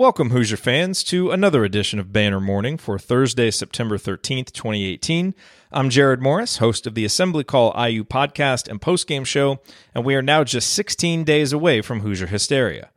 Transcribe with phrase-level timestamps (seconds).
[0.00, 5.34] Welcome, Hoosier fans, to another edition of Banner Morning for Thursday, September 13th, 2018.
[5.72, 9.60] I'm Jared Morris, host of the Assembly Call IU podcast and postgame show,
[9.94, 12.88] and we are now just 16 days away from Hoosier hysteria.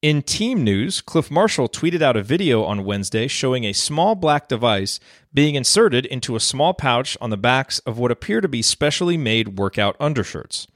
[0.00, 4.48] In team news, Clif Marshall tweeted out a video on Wednesday showing a small black
[4.48, 4.98] device
[5.34, 9.18] being inserted into a small pouch on the backs of what appear to be specially
[9.18, 10.66] made workout undershirts.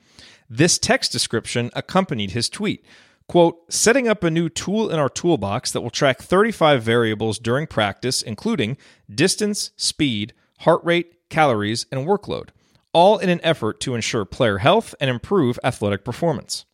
[0.50, 2.84] This text description accompanied his tweet,
[3.28, 7.66] Quote, setting up a new tool in our toolbox that will track 35 variables during
[7.66, 8.76] practice, including
[9.12, 12.50] distance, speed, heart rate, calories, and workload,
[12.92, 16.66] all in an effort to ensure player health and improve athletic performance.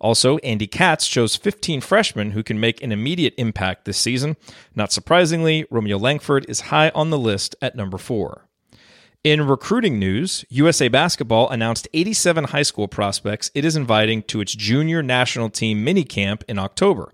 [0.00, 4.36] Also, Andy Katz chose 15 freshmen who can make an immediate impact this season.
[4.74, 8.46] Not surprisingly, Romeo Langford is high on the list at number four.
[9.22, 14.54] In recruiting news, USA Basketball announced 87 high school prospects it is inviting to its
[14.54, 17.12] junior national team minicamp in October.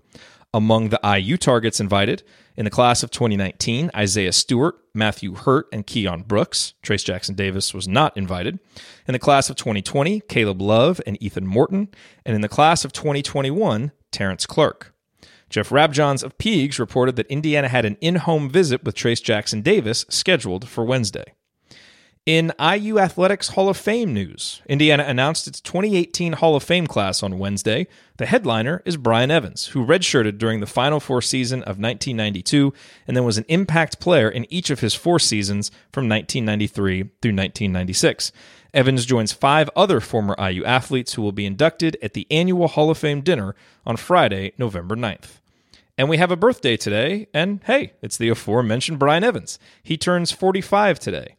[0.53, 2.23] Among the IU targets invited,
[2.55, 6.75] in the class of 2019, Isaiah Stewart, Matthew Hurt, and Keion Brooks.
[6.81, 8.57] Trayce Jackson Davis was not invited.
[9.05, 11.89] In the class of 2020, Caleb Love and Ethan Morton.
[12.25, 14.93] And in the class of 2021, Terrence Clarke.
[15.49, 19.61] Jeff Rabjohns of Peegs reported that Indiana had an in home visit with Trayce Jackson
[19.61, 21.33] Davis scheduled for Wednesday.
[22.27, 27.23] In IU Athletics Hall of Fame news, Indiana announced its 2018 Hall of Fame class
[27.23, 27.87] on Wednesday.
[28.17, 32.73] The headliner is Brian Evans, who redshirted during the Final Four season of 1992
[33.07, 37.31] and then was an impact player in each of his four seasons from 1993 through
[37.31, 38.33] 1996.
[38.73, 42.89] Evans joins five other former IU athletes who will be inducted at the annual Hall
[42.89, 43.55] of Fame dinner
[43.85, 45.39] on Friday, November 9th.
[45.97, 49.57] And we have a birthday today, and hey, it's the aforementioned Brian Evans.
[49.81, 51.37] He turns 45 today.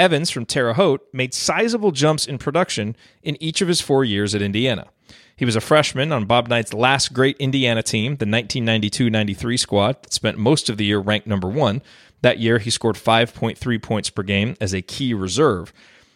[0.00, 4.34] Evans from Terre Haute made sizable jumps in production in each of his four years
[4.34, 4.88] at Indiana.
[5.36, 10.02] He was a freshman on Bob Knight's last great Indiana team, the 1992 93 squad,
[10.02, 11.82] that spent most of the year ranked number one.
[12.22, 15.70] That year, he scored 5.3 points per game as a key reserve.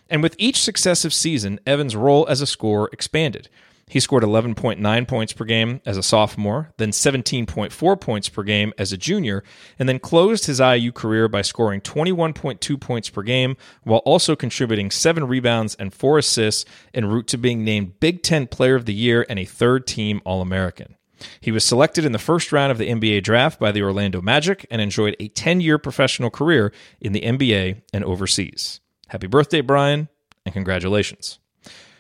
[0.09, 3.51] And with each successive season, Evans' role as a scorer expanded.
[3.87, 8.93] He scored 11.9 points per game as a sophomore, then 17.4 points per game as
[8.93, 9.45] a junior,
[9.79, 14.91] and then closed his IU career by scoring 21.2 points per game while also contributing
[14.91, 16.65] seven rebounds and four assists
[16.95, 20.21] en route to being named Big Ten Player of the Year and a third team
[20.25, 20.97] All American.
[21.41, 24.67] He was selected in the first round of the NBA draft by the Orlando Magic
[24.71, 28.81] and enjoyed a 10 year professional career in the NBA and overseas.
[29.09, 30.09] Happy birthday, Brian,
[30.45, 31.39] and congratulations.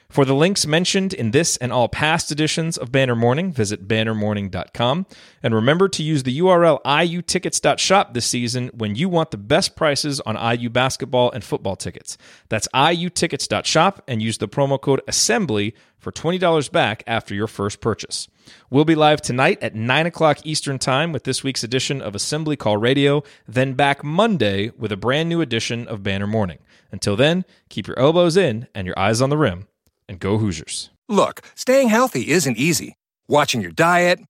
[0.09, 5.07] For the links mentioned in this and all past editions of Banner Morning, visit bannermorning.com.
[5.43, 10.21] And remember to use the URL iutickets.shop this season when you want the best prices
[10.21, 12.17] on IU basketball and football tickets.
[12.49, 18.29] That's iutickets.shop and use the promo code ASSEMBLY for $20 back after your first purchase.
[18.71, 22.57] We'll be live tonight at 9 o'clock Eastern Time with this week's edition of Assembly
[22.57, 26.59] Call Radio, then back Monday with a brand new edition of Banner Morning.
[26.93, 29.67] Until then, keep your elbows in and your eyes on the rim
[30.09, 30.91] and go Hoosiers.
[31.09, 32.97] Look, staying healthy isn't easy.
[33.29, 34.21] Watching your diet,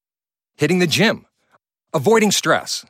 [0.56, 1.26] hitting the gym,
[1.92, 2.84] avoiding stress.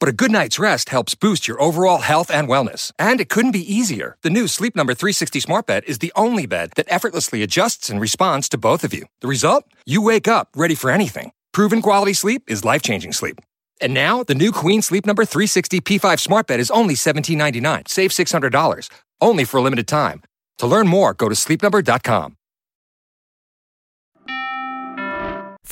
[0.00, 2.92] But a good night's rest helps boost your overall health and wellness.
[2.98, 4.16] And it couldn't be easier.
[4.22, 8.00] The new Sleep Number 360 Smart Bed is the only bed that effortlessly adjusts and
[8.00, 9.06] responds to both of you.
[9.20, 9.64] The result?
[9.86, 11.32] You wake up ready for anything.
[11.52, 13.40] Proven quality sleep is life changing sleep.
[13.80, 17.88] And now, the new Queen Sleep Number 360 P5 Smart Bed is only $17.99.
[17.88, 18.88] Save $600.
[19.20, 20.22] Only for a limited time.
[20.58, 22.36] To learn more, go to sleepnumber.com.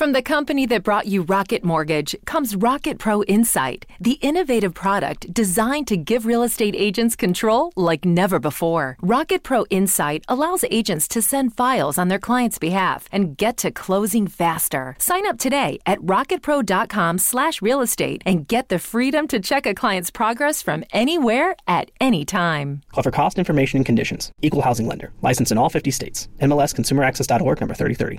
[0.02, 5.32] From the company that brought you Rocket Mortgage comes Rocket Pro Insight, the innovative product
[5.32, 8.96] designed to give real estate agents control like never before.
[9.00, 13.70] Rocket Pro Insight allows agents to send files on their clients' behalf and get to
[13.70, 14.96] closing faster.
[14.98, 20.10] Sign up today at rocketpro.com/slash real estate and get the freedom to check a client's
[20.10, 22.80] progress from anywhere at any time.
[22.90, 24.32] Call for cost information and conditions.
[24.42, 25.12] Equal housing lender.
[25.20, 26.28] License in all 50 states.
[26.40, 28.18] MLS ConsumerAccess.org number 3030.